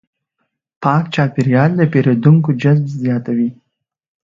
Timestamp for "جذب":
2.61-2.85